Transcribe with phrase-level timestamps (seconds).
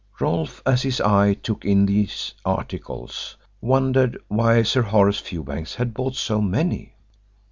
[0.19, 6.15] Rolfe, as his eye took in these articles, wondered why Sir Horace Fewbanks had bought
[6.15, 6.95] so many.